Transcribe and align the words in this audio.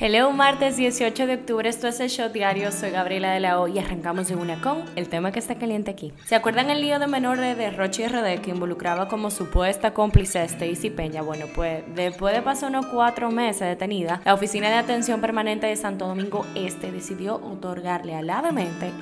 Hello, 0.00 0.30
martes 0.30 0.76
18 0.76 1.26
de 1.26 1.34
octubre, 1.34 1.68
esto 1.68 1.88
es 1.88 1.98
el 1.98 2.08
Show 2.08 2.28
Diario, 2.28 2.70
soy 2.70 2.90
Gabriela 2.90 3.32
de 3.32 3.40
la 3.40 3.60
O 3.60 3.66
y 3.66 3.80
arrancamos 3.80 4.28
de 4.28 4.36
una 4.36 4.60
con 4.60 4.84
el 4.94 5.08
tema 5.08 5.32
que 5.32 5.40
está 5.40 5.56
caliente 5.56 5.90
aquí. 5.90 6.12
¿Se 6.24 6.36
acuerdan 6.36 6.70
el 6.70 6.80
lío 6.80 7.00
de 7.00 7.08
menores 7.08 7.58
de 7.58 7.72
Roche 7.72 8.04
y 8.04 8.06
RD 8.06 8.40
que 8.40 8.52
involucraba 8.52 9.08
como 9.08 9.32
supuesta 9.32 9.94
cómplice 9.94 10.38
a 10.38 10.44
Stacy 10.44 10.90
Peña? 10.90 11.22
Bueno, 11.22 11.46
pues 11.52 11.82
después 11.96 12.32
de 12.32 12.42
pasar 12.42 12.70
unos 12.70 12.86
cuatro 12.86 13.32
meses 13.32 13.66
detenida, 13.66 14.22
la 14.24 14.34
Oficina 14.34 14.68
de 14.68 14.76
Atención 14.76 15.20
Permanente 15.20 15.66
de 15.66 15.74
Santo 15.74 16.06
Domingo 16.06 16.46
Este 16.54 16.92
decidió 16.92 17.34
otorgarle 17.34 18.14
a 18.14 18.22
la 18.22 18.40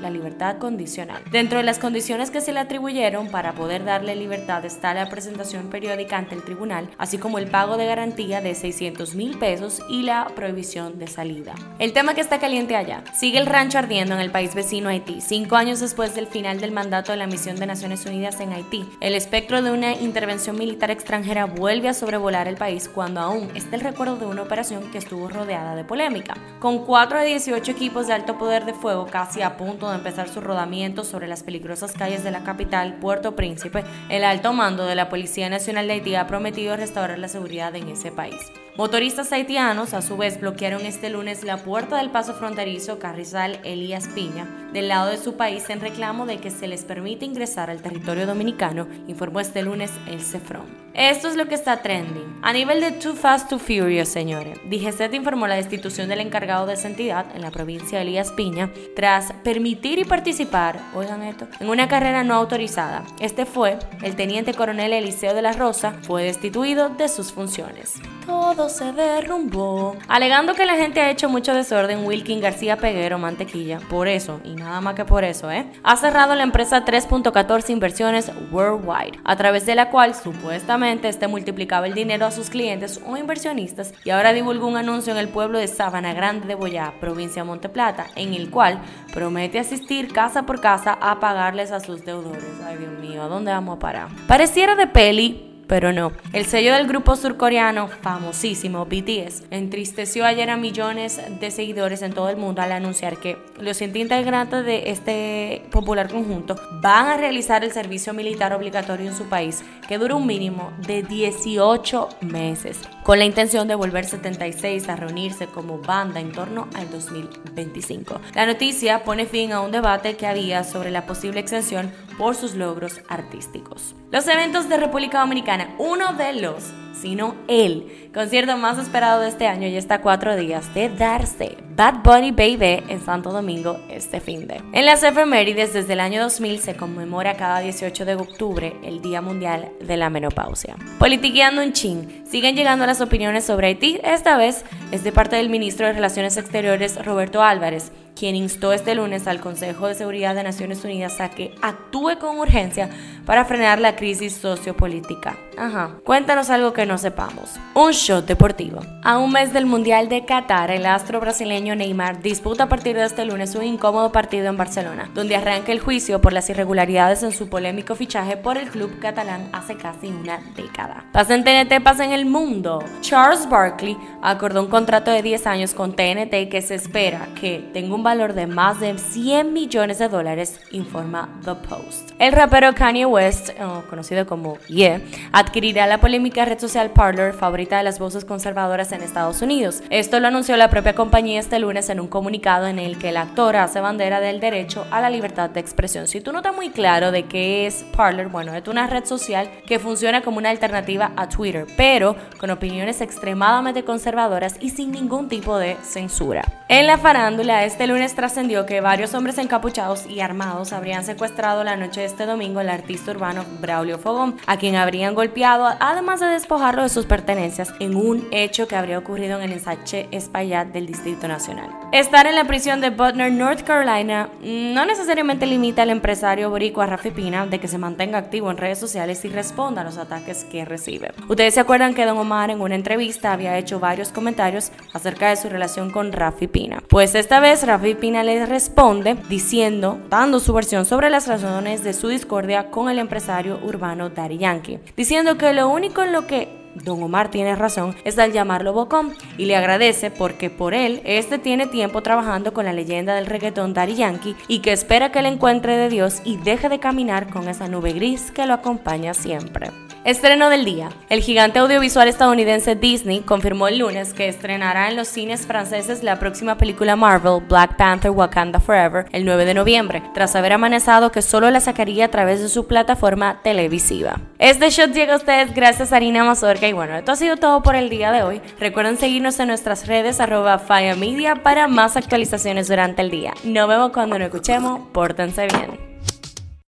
la 0.00 0.08
libertad 0.08 0.56
condicional. 0.56 1.22
Dentro 1.30 1.58
de 1.58 1.64
las 1.64 1.78
condiciones 1.78 2.30
que 2.30 2.40
se 2.40 2.54
le 2.54 2.60
atribuyeron 2.60 3.28
para 3.28 3.52
poder 3.52 3.84
darle 3.84 4.16
libertad 4.16 4.64
está 4.64 4.94
la 4.94 5.10
presentación 5.10 5.68
periódica 5.68 6.16
ante 6.16 6.34
el 6.34 6.42
tribunal, 6.42 6.88
así 6.96 7.18
como 7.18 7.36
el 7.36 7.48
pago 7.48 7.76
de 7.76 7.84
garantía 7.84 8.40
de 8.40 8.54
600 8.54 9.14
mil 9.14 9.38
pesos 9.38 9.82
y 9.90 10.00
la 10.00 10.28
prohibición 10.34 10.85
de 10.90 11.06
salida. 11.06 11.54
El 11.78 11.92
tema 11.92 12.14
que 12.14 12.20
está 12.20 12.38
caliente 12.38 12.76
allá. 12.76 13.02
Sigue 13.14 13.38
el 13.38 13.46
rancho 13.46 13.78
ardiendo 13.78 14.14
en 14.14 14.20
el 14.20 14.30
país 14.30 14.54
vecino 14.54 14.88
Haití. 14.88 15.20
Cinco 15.20 15.56
años 15.56 15.80
después 15.80 16.14
del 16.14 16.26
final 16.26 16.60
del 16.60 16.72
mandato 16.72 17.12
de 17.12 17.18
la 17.18 17.26
misión 17.26 17.56
de 17.56 17.66
Naciones 17.66 18.06
Unidas 18.06 18.40
en 18.40 18.52
Haití, 18.52 18.84
el 19.00 19.14
espectro 19.14 19.62
de 19.62 19.70
una 19.70 19.92
intervención 19.94 20.56
militar 20.56 20.90
extranjera 20.90 21.46
vuelve 21.46 21.88
a 21.88 21.94
sobrevolar 21.94 22.48
el 22.48 22.56
país 22.56 22.88
cuando 22.88 23.20
aún 23.20 23.50
está 23.54 23.76
el 23.76 23.82
recuerdo 23.82 24.16
de 24.16 24.26
una 24.26 24.42
operación 24.42 24.90
que 24.90 24.98
estuvo 24.98 25.28
rodeada 25.28 25.74
de 25.74 25.84
polémica. 25.84 26.34
Con 26.60 26.84
4 26.84 27.20
de 27.20 27.26
18 27.26 27.70
equipos 27.70 28.06
de 28.06 28.14
alto 28.14 28.38
poder 28.38 28.64
de 28.64 28.74
fuego 28.74 29.06
casi 29.06 29.42
a 29.42 29.56
punto 29.56 29.88
de 29.88 29.96
empezar 29.96 30.28
su 30.28 30.40
rodamiento 30.40 31.04
sobre 31.04 31.28
las 31.28 31.42
peligrosas 31.42 31.92
calles 31.92 32.24
de 32.24 32.30
la 32.30 32.44
capital, 32.44 32.96
Puerto 33.00 33.36
Príncipe, 33.36 33.84
el 34.08 34.24
alto 34.24 34.52
mando 34.52 34.86
de 34.86 34.94
la 34.94 35.08
Policía 35.08 35.48
Nacional 35.48 35.86
de 35.86 35.94
Haití 35.94 36.14
ha 36.14 36.26
prometido 36.26 36.76
restaurar 36.76 37.18
la 37.18 37.28
seguridad 37.28 37.74
en 37.74 37.88
ese 37.88 38.12
país. 38.12 38.40
Motoristas 38.76 39.32
haitianos 39.32 39.94
a 39.94 40.02
su 40.02 40.18
vez 40.18 40.38
bloquearon 40.38 40.82
este 40.82 41.08
lunes 41.08 41.42
la 41.44 41.56
puerta 41.64 41.96
del 41.96 42.10
paso 42.10 42.34
fronterizo 42.34 42.98
Carrizal 42.98 43.58
Elías 43.64 44.06
Piña 44.08 44.46
del 44.74 44.88
lado 44.88 45.10
de 45.10 45.16
su 45.16 45.38
país 45.38 45.70
en 45.70 45.80
reclamo 45.80 46.26
de 46.26 46.36
que 46.36 46.50
se 46.50 46.66
les 46.66 46.84
permite 46.84 47.24
ingresar 47.24 47.70
al 47.70 47.80
territorio 47.80 48.26
dominicano, 48.26 48.86
informó 49.08 49.40
este 49.40 49.62
lunes 49.62 49.90
el 50.06 50.20
CEFRON. 50.20 50.66
Esto 50.92 51.28
es 51.28 51.36
lo 51.36 51.48
que 51.48 51.54
está 51.54 51.80
trending. 51.80 52.40
A 52.42 52.52
nivel 52.52 52.82
de 52.82 52.92
Too 52.92 53.14
Fast 53.14 53.48
to 53.48 53.58
Furious, 53.58 54.10
señores, 54.10 54.58
DGCET 54.68 55.14
informó 55.14 55.46
la 55.46 55.54
destitución 55.54 56.10
del 56.10 56.20
encargado 56.20 56.66
de 56.66 56.74
esa 56.74 56.88
entidad 56.88 57.24
en 57.34 57.40
la 57.40 57.50
provincia 57.50 57.96
de 57.96 58.04
Elías 58.04 58.32
Piña 58.32 58.70
tras 58.94 59.32
permitir 59.42 59.98
y 59.98 60.04
participar, 60.04 60.78
oigan 60.94 61.22
esto, 61.22 61.48
en 61.60 61.70
una 61.70 61.88
carrera 61.88 62.24
no 62.24 62.34
autorizada. 62.34 63.04
Este 63.20 63.46
fue 63.46 63.78
el 64.02 64.16
teniente 64.16 64.52
coronel 64.52 64.92
Eliseo 64.92 65.32
de 65.32 65.40
la 65.40 65.52
Rosa, 65.52 65.94
fue 66.02 66.24
destituido 66.24 66.90
de 66.90 67.08
sus 67.08 67.32
funciones. 67.32 67.94
Todo 68.26 68.68
se 68.68 68.92
derrumbó. 68.92 69.96
Alegando 70.08 70.54
que 70.54 70.66
la 70.66 70.74
gente 70.74 71.00
ha 71.00 71.10
hecho 71.10 71.28
mucho 71.28 71.54
desorden, 71.54 72.04
Wilkin 72.04 72.40
García 72.40 72.76
Peguero 72.76 73.18
Mantequilla, 73.18 73.78
por 73.88 74.08
eso, 74.08 74.40
y 74.42 74.54
nada 74.54 74.80
más 74.80 74.94
que 74.94 75.04
por 75.04 75.22
eso, 75.22 75.48
¿eh? 75.50 75.66
Ha 75.84 75.96
cerrado 75.96 76.34
la 76.34 76.42
empresa 76.42 76.84
3.14 76.84 77.70
Inversiones 77.70 78.32
Worldwide, 78.50 79.20
a 79.22 79.36
través 79.36 79.64
de 79.64 79.76
la 79.76 79.90
cual 79.90 80.14
supuestamente 80.14 81.08
este 81.08 81.28
multiplicaba 81.28 81.86
el 81.86 81.94
dinero 81.94 82.26
a 82.26 82.32
sus 82.32 82.50
clientes 82.50 83.00
o 83.06 83.16
inversionistas 83.16 83.94
y 84.04 84.10
ahora 84.10 84.32
divulgó 84.32 84.66
un 84.66 84.76
anuncio 84.76 85.12
en 85.12 85.18
el 85.18 85.28
pueblo 85.28 85.58
de 85.58 85.68
Sabana 85.68 86.12
Grande 86.12 86.48
de 86.48 86.56
Boyá, 86.56 86.94
provincia 87.00 87.42
de 87.42 87.46
Monteplata, 87.46 88.06
en 88.16 88.34
el 88.34 88.50
cual 88.50 88.80
promete 89.14 89.60
asistir 89.60 90.12
casa 90.12 90.42
por 90.42 90.60
casa 90.60 90.98
a 91.00 91.20
pagarles 91.20 91.70
a 91.70 91.78
sus 91.78 92.04
deudores. 92.04 92.44
Ay 92.66 92.76
Dios 92.78 92.98
mío, 92.98 93.22
¿a 93.22 93.28
dónde 93.28 93.52
vamos 93.52 93.76
a 93.76 93.78
parar? 93.78 94.08
Pareciera 94.26 94.74
de 94.74 94.88
peli, 94.88 95.55
pero 95.66 95.92
no. 95.92 96.12
El 96.32 96.46
sello 96.46 96.74
del 96.74 96.86
grupo 96.86 97.16
surcoreano 97.16 97.88
famosísimo 97.88 98.86
BTS 98.86 99.44
entristeció 99.50 100.24
ayer 100.24 100.50
a 100.50 100.56
millones 100.56 101.20
de 101.40 101.50
seguidores 101.50 102.02
en 102.02 102.12
todo 102.12 102.28
el 102.28 102.36
mundo 102.36 102.62
al 102.62 102.72
anunciar 102.72 103.18
que 103.18 103.36
los 103.60 103.80
integrantes 103.80 104.64
de 104.64 104.90
este 104.90 105.66
popular 105.70 106.10
conjunto 106.10 106.56
van 106.80 107.06
a 107.06 107.16
realizar 107.16 107.64
el 107.64 107.72
servicio 107.72 108.12
militar 108.12 108.52
obligatorio 108.52 109.08
en 109.08 109.16
su 109.16 109.24
país, 109.24 109.64
que 109.88 109.98
dura 109.98 110.14
un 110.14 110.26
mínimo 110.26 110.72
de 110.86 111.02
18 111.02 112.08
meses, 112.22 112.80
con 113.02 113.18
la 113.18 113.24
intención 113.24 113.68
de 113.68 113.74
volver 113.74 114.04
76 114.04 114.88
a 114.88 114.96
reunirse 114.96 115.46
como 115.46 115.78
banda 115.78 116.20
en 116.20 116.32
torno 116.32 116.68
al 116.74 116.90
2025. 116.90 118.20
La 118.34 118.46
noticia 118.46 119.04
pone 119.04 119.26
fin 119.26 119.52
a 119.52 119.60
un 119.60 119.72
debate 119.72 120.16
que 120.16 120.26
había 120.26 120.64
sobre 120.64 120.90
la 120.90 121.06
posible 121.06 121.40
exención 121.40 121.90
por 122.18 122.34
sus 122.34 122.54
logros 122.54 123.00
artísticos. 123.08 123.94
Los 124.10 124.26
eventos 124.28 124.68
de 124.68 124.76
República 124.76 125.20
Dominicana, 125.20 125.74
uno 125.78 126.12
de 126.14 126.34
los, 126.34 126.72
sino 127.00 127.34
el 127.48 128.10
concierto 128.14 128.56
más 128.56 128.78
esperado 128.78 129.20
de 129.20 129.28
este 129.28 129.46
año, 129.46 129.68
ya 129.68 129.78
está 129.78 130.00
cuatro 130.00 130.36
días 130.36 130.72
de 130.74 130.88
darse. 130.88 131.58
Bad 131.76 132.02
Bunny 132.02 132.30
Baby 132.30 132.84
en 132.88 133.04
Santo 133.04 133.30
Domingo 133.30 133.78
este 133.90 134.20
fin 134.20 134.46
de. 134.46 134.62
En 134.72 134.86
las 134.86 135.02
efemérides, 135.02 135.74
desde 135.74 135.92
el 135.92 136.00
año 136.00 136.22
2000 136.22 136.58
se 136.60 136.74
conmemora 136.74 137.36
cada 137.36 137.60
18 137.60 138.06
de 138.06 138.14
octubre 138.14 138.74
el 138.82 139.02
Día 139.02 139.20
Mundial 139.20 139.72
de 139.80 139.96
la 139.98 140.08
Menopausia. 140.08 140.76
Politiqueando 140.98 141.62
un 141.62 141.74
chin, 141.74 142.24
siguen 142.26 142.56
llegando 142.56 142.86
las 142.86 143.02
opiniones 143.02 143.44
sobre 143.44 143.66
Haití. 143.66 144.00
Esta 144.02 144.38
vez 144.38 144.64
es 144.90 145.04
de 145.04 145.12
parte 145.12 145.36
del 145.36 145.50
ministro 145.50 145.86
de 145.86 145.92
Relaciones 145.92 146.38
Exteriores 146.38 147.04
Roberto 147.04 147.42
Álvarez 147.42 147.92
quien 148.18 148.34
instó 148.34 148.72
este 148.72 148.94
lunes 148.94 149.26
al 149.26 149.40
Consejo 149.40 149.86
de 149.86 149.94
Seguridad 149.94 150.34
de 150.34 150.42
Naciones 150.42 150.82
Unidas 150.84 151.20
a 151.20 151.30
que 151.30 151.54
actúe 151.60 152.18
con 152.18 152.38
urgencia 152.38 152.88
para 153.26 153.44
frenar 153.44 153.78
la 153.78 153.94
crisis 153.94 154.32
sociopolítica. 154.32 155.36
Ajá, 155.58 155.92
cuéntanos 156.04 156.50
algo 156.50 156.74
que 156.74 156.84
no 156.84 156.98
sepamos. 156.98 157.54
Un 157.74 157.92
shot 157.92 158.26
deportivo. 158.26 158.80
A 159.02 159.18
un 159.18 159.32
mes 159.32 159.54
del 159.54 159.64
Mundial 159.64 160.08
de 160.08 160.26
Qatar, 160.26 160.70
el 160.70 160.84
astro 160.84 161.18
brasileño 161.18 161.74
Neymar 161.74 162.20
disputa 162.20 162.64
a 162.64 162.68
partir 162.68 162.96
de 162.96 163.04
este 163.04 163.24
lunes 163.24 163.54
un 163.54 163.64
incómodo 163.64 164.12
partido 164.12 164.48
en 164.48 164.56
Barcelona, 164.56 165.10
donde 165.14 165.34
arranca 165.34 165.72
el 165.72 165.80
juicio 165.80 166.20
por 166.20 166.34
las 166.34 166.50
irregularidades 166.50 167.22
en 167.22 167.32
su 167.32 167.48
polémico 167.48 167.94
fichaje 167.94 168.36
por 168.36 168.58
el 168.58 168.68
club 168.68 168.98
catalán 169.00 169.48
hace 169.52 169.76
casi 169.76 170.08
una 170.08 170.40
década. 170.54 171.06
Pasa 171.12 171.34
en 171.34 171.44
TNT, 171.44 171.82
pasa 171.82 172.04
en 172.04 172.12
el 172.12 172.26
mundo. 172.26 172.84
Charles 173.00 173.48
Barkley 173.48 173.96
acordó 174.22 174.60
un 174.62 174.68
contrato 174.68 175.10
de 175.10 175.22
10 175.22 175.46
años 175.46 175.72
con 175.72 175.96
TNT 175.96 176.50
que 176.50 176.62
se 176.62 176.74
espera 176.74 177.28
que 177.40 177.70
tenga 177.72 177.94
un 177.94 178.02
valor 178.02 178.34
de 178.34 178.46
más 178.46 178.80
de 178.80 178.98
100 178.98 179.52
millones 179.52 179.98
de 179.98 180.08
dólares, 180.08 180.60
informa 180.70 181.30
The 181.44 181.54
Post. 181.54 182.10
El 182.18 182.32
rapero 182.32 182.74
Kanye 182.74 183.06
West, 183.06 183.50
conocido 183.88 184.26
como 184.26 184.58
Ye, 184.68 185.00
adquirirá 185.46 185.86
la 185.86 186.00
polémica 186.00 186.44
red 186.44 186.58
social 186.58 186.90
Parler, 186.90 187.32
favorita 187.32 187.78
de 187.78 187.84
las 187.84 188.00
voces 188.00 188.24
conservadoras 188.24 188.90
en 188.90 189.00
Estados 189.00 189.42
Unidos. 189.42 189.80
Esto 189.90 190.18
lo 190.18 190.26
anunció 190.26 190.56
la 190.56 190.70
propia 190.70 190.94
compañía 190.94 191.38
este 191.38 191.60
lunes 191.60 191.88
en 191.88 192.00
un 192.00 192.08
comunicado 192.08 192.66
en 192.66 192.80
el 192.80 192.98
que 192.98 193.10
el 193.10 193.16
actor 193.16 193.54
hace 193.54 193.80
bandera 193.80 194.18
del 194.20 194.40
derecho 194.40 194.86
a 194.90 195.00
la 195.00 195.08
libertad 195.08 195.48
de 195.48 195.60
expresión. 195.60 196.08
Si 196.08 196.20
tú 196.20 196.32
no 196.32 196.38
estás 196.38 196.54
muy 196.54 196.70
claro 196.70 197.12
de 197.12 197.26
qué 197.26 197.66
es 197.66 197.84
Parler, 197.96 198.26
bueno, 198.26 198.54
es 198.54 198.66
una 198.66 198.88
red 198.88 199.04
social 199.04 199.48
que 199.66 199.78
funciona 199.78 200.22
como 200.22 200.38
una 200.38 200.50
alternativa 200.50 201.12
a 201.16 201.28
Twitter, 201.28 201.64
pero 201.76 202.16
con 202.38 202.50
opiniones 202.50 203.00
extremadamente 203.00 203.84
conservadoras 203.84 204.56
y 204.60 204.70
sin 204.70 204.90
ningún 204.90 205.28
tipo 205.28 205.58
de 205.58 205.76
censura. 205.82 206.42
En 206.68 206.88
la 206.88 206.98
farándula, 206.98 207.64
este 207.64 207.86
lunes 207.86 208.16
trascendió 208.16 208.66
que 208.66 208.80
varios 208.80 209.14
hombres 209.14 209.38
encapuchados 209.38 210.06
y 210.06 210.18
armados 210.18 210.72
habrían 210.72 211.04
secuestrado 211.04 211.62
la 211.62 211.76
noche 211.76 212.00
de 212.00 212.06
este 212.06 212.26
domingo 212.26 212.58
al 212.58 212.68
artista 212.68 213.12
urbano 213.12 213.44
Braulio 213.60 213.98
Fogón, 213.98 214.36
a 214.48 214.56
quien 214.56 214.74
habrían 214.74 215.14
golpeado, 215.14 215.35
además 215.44 216.20
de 216.20 216.26
despojarlo 216.26 216.82
de 216.82 216.88
sus 216.88 217.06
pertenencias, 217.06 217.74
en 217.80 217.96
un 217.96 218.26
hecho 218.30 218.66
que 218.66 218.76
habría 218.76 218.98
ocurrido 218.98 219.38
en 219.38 219.44
el 219.44 219.52
ensache 219.52 220.08
Espaillat 220.10 220.68
del 220.68 220.86
Distrito 220.86 221.28
Nacional. 221.28 221.85
Estar 221.96 222.26
en 222.26 222.34
la 222.34 222.44
prisión 222.44 222.82
de 222.82 222.90
Butner, 222.90 223.32
North 223.32 223.62
Carolina, 223.62 224.28
no 224.42 224.84
necesariamente 224.84 225.46
limita 225.46 225.80
al 225.80 225.88
empresario 225.88 226.50
boricua 226.50 226.84
Rafi 226.84 227.10
Pina 227.10 227.46
de 227.46 227.58
que 227.58 227.68
se 227.68 227.78
mantenga 227.78 228.18
activo 228.18 228.50
en 228.50 228.58
redes 228.58 228.78
sociales 228.78 229.24
y 229.24 229.30
responda 229.30 229.80
a 229.80 229.84
los 229.84 229.96
ataques 229.96 230.44
que 230.44 230.66
recibe. 230.66 231.12
Ustedes 231.26 231.54
se 231.54 231.60
acuerdan 231.60 231.94
que 231.94 232.04
Don 232.04 232.18
Omar 232.18 232.50
en 232.50 232.60
una 232.60 232.74
entrevista 232.74 233.32
había 233.32 233.56
hecho 233.56 233.80
varios 233.80 234.10
comentarios 234.10 234.72
acerca 234.92 235.30
de 235.30 235.36
su 235.36 235.48
relación 235.48 235.90
con 235.90 236.12
Rafi 236.12 236.48
Pina. 236.48 236.82
Pues 236.86 237.14
esta 237.14 237.40
vez 237.40 237.66
Rafi 237.66 237.94
Pina 237.94 238.22
le 238.22 238.44
responde 238.44 239.16
diciendo, 239.30 239.98
dando 240.10 240.38
su 240.38 240.52
versión 240.52 240.84
sobre 240.84 241.08
las 241.08 241.26
razones 241.26 241.82
de 241.82 241.94
su 241.94 242.08
discordia 242.08 242.70
con 242.70 242.90
el 242.90 242.98
empresario 242.98 243.58
urbano 243.64 244.10
Daddy 244.10 244.36
Yankee, 244.36 244.80
diciendo 244.98 245.38
que 245.38 245.54
lo 245.54 245.70
único 245.70 246.02
en 246.02 246.12
lo 246.12 246.26
que 246.26 246.65
Don 246.84 247.02
Omar 247.02 247.30
tiene 247.30 247.56
razón 247.56 247.94
es 248.04 248.18
al 248.18 248.32
llamarlo 248.32 248.72
Bocón 248.72 249.12
y 249.38 249.46
le 249.46 249.56
agradece 249.56 250.10
porque 250.10 250.50
por 250.50 250.74
él 250.74 251.00
este 251.04 251.38
tiene 251.38 251.66
tiempo 251.66 252.02
trabajando 252.02 252.52
con 252.52 252.64
la 252.64 252.72
leyenda 252.72 253.14
del 253.14 253.26
reggaetón 253.26 253.74
Daddy 253.74 253.94
Yankee 253.94 254.36
y 254.48 254.60
que 254.60 254.72
espera 254.72 255.12
que 255.12 255.22
le 255.22 255.28
encuentre 255.28 255.76
de 255.76 255.88
Dios 255.88 256.20
y 256.24 256.36
deje 256.38 256.68
de 256.68 256.80
caminar 256.80 257.28
con 257.28 257.48
esa 257.48 257.68
nube 257.68 257.92
gris 257.92 258.30
que 258.30 258.46
lo 258.46 258.54
acompaña 258.54 259.14
siempre. 259.14 259.70
Estreno 260.06 260.50
del 260.50 260.64
día. 260.64 260.90
El 261.08 261.20
gigante 261.20 261.58
audiovisual 261.58 262.06
estadounidense 262.06 262.76
Disney 262.76 263.22
confirmó 263.22 263.66
el 263.66 263.78
lunes 263.78 264.14
que 264.14 264.28
estrenará 264.28 264.88
en 264.88 264.94
los 264.94 265.08
cines 265.08 265.48
franceses 265.48 266.04
la 266.04 266.20
próxima 266.20 266.56
película 266.56 266.94
Marvel, 266.94 267.42
Black 267.48 267.76
Panther 267.76 268.12
Wakanda 268.12 268.60
Forever, 268.60 269.06
el 269.10 269.24
9 269.24 269.44
de 269.44 269.54
noviembre, 269.54 270.04
tras 270.14 270.36
haber 270.36 270.52
amenazado 270.52 271.10
que 271.10 271.22
solo 271.22 271.50
la 271.50 271.58
sacaría 271.58 272.04
a 272.04 272.10
través 272.12 272.40
de 272.40 272.48
su 272.48 272.68
plataforma 272.68 273.40
televisiva. 273.42 274.20
Este 274.38 274.70
shot 274.70 274.92
llega 274.92 275.14
a 275.14 275.16
ustedes 275.16 275.52
gracias 275.52 275.92
a 275.92 275.96
Arina 275.96 276.22
Mazorca 276.22 276.68
y 276.68 276.72
bueno, 276.72 276.94
esto 276.94 277.10
ha 277.10 277.16
sido 277.16 277.36
todo 277.36 277.64
por 277.64 277.74
el 277.74 277.90
día 277.90 278.12
de 278.12 278.22
hoy. 278.22 278.40
Recuerden 278.60 278.98
seguirnos 278.98 279.40
en 279.40 279.48
nuestras 279.48 279.88
redes 279.88 280.20
arroba 280.20 280.62
Media 280.96 281.42
para 281.42 281.66
más 281.66 281.96
actualizaciones 281.96 282.68
durante 282.68 283.02
el 283.02 283.10
día. 283.10 283.34
Nos 283.42 283.68
vemos 283.68 283.90
cuando 283.90 284.20
nos 284.20 284.26
escuchemos. 284.26 284.82
Pórtense 284.92 285.48
bien. 285.48 285.85